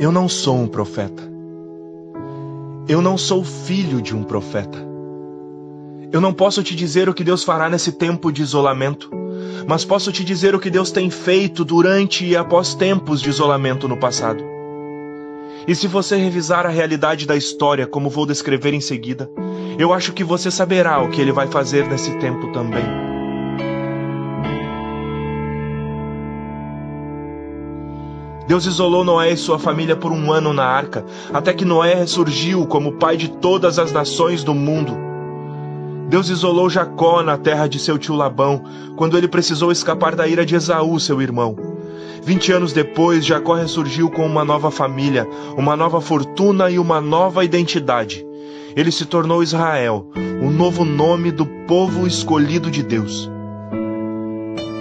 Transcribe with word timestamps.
Eu 0.00 0.10
não 0.10 0.30
sou 0.30 0.56
um 0.56 0.66
profeta. 0.66 1.22
Eu 2.88 3.02
não 3.02 3.18
sou 3.18 3.44
filho 3.44 4.00
de 4.00 4.16
um 4.16 4.22
profeta. 4.22 4.78
Eu 6.10 6.22
não 6.22 6.32
posso 6.32 6.62
te 6.62 6.74
dizer 6.74 7.06
o 7.10 7.12
que 7.12 7.22
Deus 7.22 7.44
fará 7.44 7.68
nesse 7.68 7.92
tempo 7.92 8.32
de 8.32 8.40
isolamento, 8.40 9.10
mas 9.68 9.84
posso 9.84 10.10
te 10.10 10.24
dizer 10.24 10.54
o 10.54 10.58
que 10.58 10.70
Deus 10.70 10.90
tem 10.90 11.10
feito 11.10 11.66
durante 11.66 12.24
e 12.24 12.34
após 12.34 12.74
tempos 12.74 13.20
de 13.20 13.28
isolamento 13.28 13.86
no 13.86 13.98
passado. 13.98 14.42
E 15.68 15.74
se 15.74 15.86
você 15.86 16.16
revisar 16.16 16.64
a 16.64 16.70
realidade 16.70 17.26
da 17.26 17.36
história, 17.36 17.86
como 17.86 18.08
vou 18.08 18.24
descrever 18.24 18.72
em 18.72 18.80
seguida, 18.80 19.30
eu 19.78 19.92
acho 19.92 20.14
que 20.14 20.24
você 20.24 20.50
saberá 20.50 20.98
o 21.02 21.10
que 21.10 21.20
ele 21.20 21.30
vai 21.30 21.46
fazer 21.46 21.86
nesse 21.86 22.16
tempo 22.16 22.50
também. 22.52 23.09
Deus 28.46 28.66
isolou 28.66 29.04
Noé 29.04 29.32
e 29.32 29.36
sua 29.36 29.58
família 29.58 29.94
por 29.94 30.10
um 30.10 30.32
ano 30.32 30.52
na 30.52 30.64
arca, 30.64 31.04
até 31.32 31.52
que 31.52 31.64
Noé 31.64 31.94
ressurgiu 31.94 32.66
como 32.66 32.92
pai 32.92 33.16
de 33.16 33.28
todas 33.28 33.78
as 33.78 33.92
nações 33.92 34.42
do 34.42 34.54
mundo. 34.54 34.96
Deus 36.08 36.28
isolou 36.28 36.68
Jacó 36.68 37.22
na 37.22 37.38
terra 37.38 37.68
de 37.68 37.78
seu 37.78 37.96
tio 37.96 38.16
Labão, 38.16 38.64
quando 38.96 39.16
ele 39.16 39.28
precisou 39.28 39.70
escapar 39.70 40.16
da 40.16 40.26
ira 40.26 40.44
de 40.44 40.56
Esaú, 40.56 40.98
seu 40.98 41.22
irmão. 41.22 41.56
Vinte 42.22 42.50
anos 42.50 42.72
depois, 42.72 43.24
Jacó 43.24 43.54
ressurgiu 43.54 44.10
com 44.10 44.26
uma 44.26 44.44
nova 44.44 44.70
família, 44.70 45.26
uma 45.56 45.76
nova 45.76 46.00
fortuna 46.00 46.68
e 46.68 46.78
uma 46.78 47.00
nova 47.00 47.44
identidade. 47.44 48.26
Ele 48.74 48.90
se 48.90 49.04
tornou 49.04 49.42
Israel, 49.42 50.06
o 50.42 50.50
novo 50.50 50.84
nome 50.84 51.30
do 51.30 51.46
povo 51.46 52.06
escolhido 52.06 52.70
de 52.70 52.82
Deus. 52.82 53.30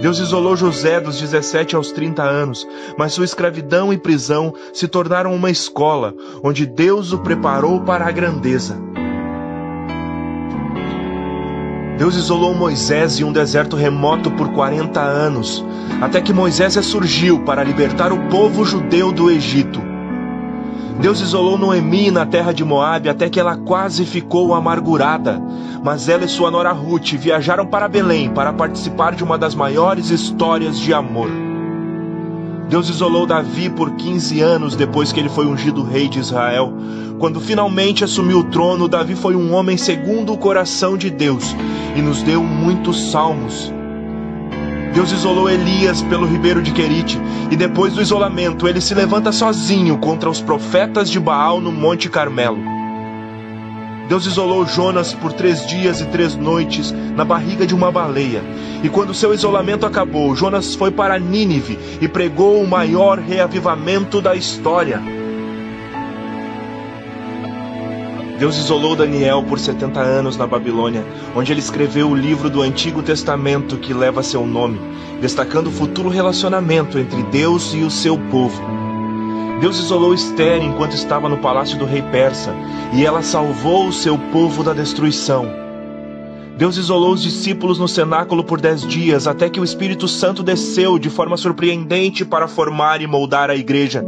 Deus 0.00 0.18
isolou 0.18 0.56
José 0.56 0.98
dos 0.98 1.20
17 1.20 1.76
aos 1.76 1.92
30 1.92 2.22
anos, 2.22 2.66
mas 2.96 3.12
sua 3.12 3.24
escravidão 3.24 3.92
e 3.92 3.98
prisão 3.98 4.54
se 4.72 4.88
tornaram 4.88 5.34
uma 5.34 5.50
escola, 5.50 6.14
onde 6.42 6.64
Deus 6.64 7.12
o 7.12 7.18
preparou 7.18 7.82
para 7.82 8.06
a 8.06 8.10
grandeza. 8.10 8.80
Deus 11.98 12.16
isolou 12.16 12.54
Moisés 12.54 13.20
em 13.20 13.24
um 13.24 13.32
deserto 13.32 13.76
remoto 13.76 14.30
por 14.30 14.50
40 14.54 14.98
anos, 14.98 15.62
até 16.00 16.22
que 16.22 16.32
Moisés 16.32 16.76
ressurgiu 16.76 17.44
para 17.44 17.62
libertar 17.62 18.10
o 18.10 18.26
povo 18.30 18.64
judeu 18.64 19.12
do 19.12 19.30
Egito. 19.30 19.89
Deus 21.00 21.18
isolou 21.22 21.56
Noemi 21.56 22.10
na 22.10 22.26
terra 22.26 22.52
de 22.52 22.62
Moabe 22.62 23.08
até 23.08 23.30
que 23.30 23.40
ela 23.40 23.56
quase 23.56 24.04
ficou 24.04 24.52
amargurada. 24.52 25.40
Mas 25.82 26.10
ela 26.10 26.26
e 26.26 26.28
sua 26.28 26.50
nora 26.50 26.72
Ruth 26.72 27.12
viajaram 27.14 27.66
para 27.66 27.88
Belém 27.88 28.28
para 28.28 28.52
participar 28.52 29.14
de 29.14 29.24
uma 29.24 29.38
das 29.38 29.54
maiores 29.54 30.10
histórias 30.10 30.78
de 30.78 30.92
amor. 30.92 31.30
Deus 32.68 32.90
isolou 32.90 33.26
Davi 33.26 33.70
por 33.70 33.92
15 33.92 34.40
anos 34.42 34.76
depois 34.76 35.10
que 35.10 35.18
ele 35.18 35.30
foi 35.30 35.46
ungido 35.46 35.82
rei 35.82 36.06
de 36.06 36.18
Israel. 36.18 36.70
Quando 37.18 37.40
finalmente 37.40 38.04
assumiu 38.04 38.40
o 38.40 38.44
trono, 38.44 38.86
Davi 38.86 39.14
foi 39.14 39.34
um 39.34 39.54
homem 39.54 39.78
segundo 39.78 40.34
o 40.34 40.38
coração 40.38 40.98
de 40.98 41.08
Deus 41.08 41.56
e 41.96 42.02
nos 42.02 42.22
deu 42.22 42.42
muitos 42.42 43.10
salmos. 43.10 43.72
Deus 44.92 45.12
isolou 45.12 45.48
Elias 45.48 46.02
pelo 46.02 46.26
ribeiro 46.26 46.60
de 46.60 46.72
Querite, 46.72 47.20
e 47.50 47.56
depois 47.56 47.94
do 47.94 48.02
isolamento, 48.02 48.66
ele 48.66 48.80
se 48.80 48.94
levanta 48.94 49.30
sozinho 49.30 49.98
contra 49.98 50.28
os 50.28 50.40
profetas 50.40 51.08
de 51.08 51.20
Baal 51.20 51.60
no 51.60 51.70
Monte 51.70 52.08
Carmelo. 52.08 52.58
Deus 54.08 54.26
isolou 54.26 54.66
Jonas 54.66 55.14
por 55.14 55.32
três 55.32 55.64
dias 55.64 56.00
e 56.00 56.06
três 56.06 56.34
noites 56.34 56.92
na 57.14 57.24
barriga 57.24 57.64
de 57.64 57.72
uma 57.72 57.92
baleia. 57.92 58.42
E 58.82 58.88
quando 58.88 59.14
seu 59.14 59.32
isolamento 59.32 59.86
acabou, 59.86 60.34
Jonas 60.34 60.74
foi 60.74 60.90
para 60.90 61.16
Nínive 61.16 61.78
e 62.00 62.08
pregou 62.08 62.60
o 62.60 62.66
maior 62.66 63.20
reavivamento 63.20 64.20
da 64.20 64.34
história. 64.34 65.00
Deus 68.40 68.56
isolou 68.56 68.96
Daniel 68.96 69.42
por 69.42 69.58
70 69.58 70.00
anos 70.00 70.34
na 70.34 70.46
Babilônia, 70.46 71.04
onde 71.36 71.52
ele 71.52 71.60
escreveu 71.60 72.08
o 72.08 72.14
livro 72.14 72.48
do 72.48 72.62
Antigo 72.62 73.02
Testamento 73.02 73.76
que 73.76 73.92
leva 73.92 74.22
seu 74.22 74.46
nome, 74.46 74.80
destacando 75.20 75.66
o 75.66 75.70
futuro 75.70 76.08
relacionamento 76.08 76.98
entre 76.98 77.22
Deus 77.24 77.74
e 77.74 77.82
o 77.82 77.90
seu 77.90 78.16
povo. 78.30 78.58
Deus 79.60 79.78
isolou 79.78 80.14
Esther 80.14 80.62
enquanto 80.62 80.94
estava 80.94 81.28
no 81.28 81.36
palácio 81.36 81.78
do 81.78 81.84
rei 81.84 82.00
persa, 82.00 82.54
e 82.94 83.04
ela 83.04 83.20
salvou 83.20 83.86
o 83.86 83.92
seu 83.92 84.16
povo 84.32 84.64
da 84.64 84.72
destruição. 84.72 85.46
Deus 86.56 86.78
isolou 86.78 87.12
os 87.12 87.22
discípulos 87.22 87.78
no 87.78 87.86
cenáculo 87.86 88.42
por 88.42 88.58
dez 88.58 88.80
dias, 88.86 89.26
até 89.26 89.50
que 89.50 89.60
o 89.60 89.64
Espírito 89.64 90.08
Santo 90.08 90.42
desceu 90.42 90.98
de 90.98 91.10
forma 91.10 91.36
surpreendente 91.36 92.24
para 92.24 92.48
formar 92.48 93.02
e 93.02 93.06
moldar 93.06 93.50
a 93.50 93.54
igreja. 93.54 94.02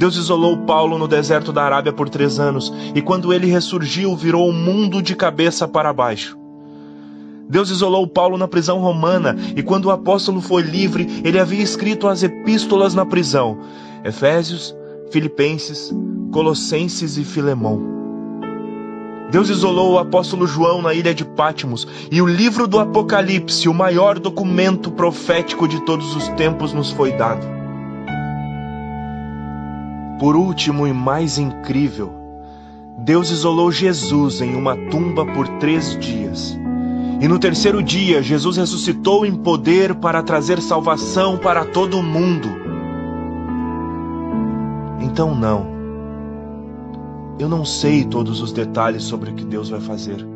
Deus 0.00 0.16
isolou 0.16 0.56
Paulo 0.56 0.96
no 0.96 1.06
deserto 1.06 1.52
da 1.52 1.62
Arábia 1.62 1.92
por 1.92 2.08
três 2.08 2.40
anos, 2.40 2.72
e 2.94 3.02
quando 3.02 3.34
ele 3.34 3.46
ressurgiu, 3.46 4.16
virou 4.16 4.48
o 4.48 4.52
mundo 4.52 5.02
de 5.02 5.14
cabeça 5.14 5.68
para 5.68 5.92
baixo. 5.92 6.38
Deus 7.46 7.68
isolou 7.68 8.06
Paulo 8.06 8.38
na 8.38 8.48
prisão 8.48 8.78
romana, 8.78 9.36
e 9.54 9.62
quando 9.62 9.84
o 9.84 9.90
apóstolo 9.90 10.40
foi 10.40 10.62
livre, 10.62 11.20
ele 11.22 11.38
havia 11.38 11.62
escrito 11.62 12.08
as 12.08 12.22
epístolas 12.22 12.94
na 12.94 13.04
prisão: 13.04 13.58
Efésios, 14.02 14.74
Filipenses, 15.10 15.94
Colossenses 16.32 17.18
e 17.18 17.22
Filemão. 17.22 17.82
Deus 19.30 19.50
isolou 19.50 19.92
o 19.92 19.98
apóstolo 19.98 20.46
João 20.46 20.80
na 20.80 20.94
ilha 20.94 21.14
de 21.14 21.26
Patmos, 21.26 21.86
e 22.10 22.22
o 22.22 22.26
livro 22.26 22.66
do 22.66 22.78
Apocalipse, 22.78 23.68
o 23.68 23.74
maior 23.74 24.18
documento 24.18 24.90
profético 24.90 25.68
de 25.68 25.78
todos 25.84 26.16
os 26.16 26.26
tempos, 26.28 26.72
nos 26.72 26.90
foi 26.90 27.12
dado. 27.12 27.59
Por 30.20 30.36
último 30.36 30.86
e 30.86 30.92
mais 30.92 31.38
incrível, 31.38 32.12
Deus 32.98 33.30
isolou 33.30 33.72
Jesus 33.72 34.42
em 34.42 34.54
uma 34.54 34.76
tumba 34.90 35.24
por 35.24 35.48
três 35.58 35.98
dias. 35.98 36.60
E 37.22 37.26
no 37.26 37.38
terceiro 37.38 37.82
dia, 37.82 38.22
Jesus 38.22 38.58
ressuscitou 38.58 39.24
em 39.24 39.34
poder 39.34 39.94
para 39.94 40.22
trazer 40.22 40.60
salvação 40.60 41.38
para 41.38 41.64
todo 41.64 41.98
o 41.98 42.02
mundo. 42.02 42.50
Então, 45.00 45.34
não. 45.34 45.66
Eu 47.38 47.48
não 47.48 47.64
sei 47.64 48.04
todos 48.04 48.42
os 48.42 48.52
detalhes 48.52 49.04
sobre 49.04 49.30
o 49.30 49.34
que 49.34 49.44
Deus 49.46 49.70
vai 49.70 49.80
fazer. 49.80 50.26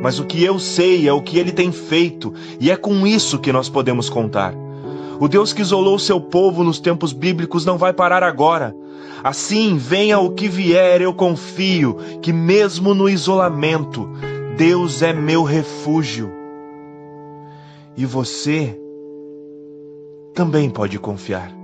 Mas 0.00 0.20
o 0.20 0.24
que 0.24 0.44
eu 0.44 0.56
sei 0.60 1.08
é 1.08 1.12
o 1.12 1.20
que 1.20 1.36
ele 1.36 1.50
tem 1.50 1.72
feito, 1.72 2.32
e 2.60 2.70
é 2.70 2.76
com 2.76 3.04
isso 3.04 3.40
que 3.40 3.52
nós 3.52 3.68
podemos 3.68 4.08
contar. 4.08 4.54
O 5.18 5.26
Deus 5.26 5.52
que 5.52 5.62
isolou 5.62 5.98
seu 5.98 6.20
povo 6.20 6.62
nos 6.62 6.78
tempos 6.78 7.12
bíblicos 7.12 7.66
não 7.66 7.76
vai 7.76 7.92
parar 7.92 8.22
agora. 8.22 8.72
Assim, 9.22 9.76
venha 9.76 10.18
o 10.18 10.30
que 10.30 10.48
vier, 10.48 11.00
eu 11.02 11.12
confio 11.12 11.96
que, 12.22 12.32
mesmo 12.32 12.94
no 12.94 13.08
isolamento, 13.08 14.08
Deus 14.56 15.02
é 15.02 15.12
meu 15.12 15.42
refúgio. 15.42 16.30
E 17.96 18.06
você 18.06 18.78
também 20.34 20.70
pode 20.70 20.98
confiar. 20.98 21.59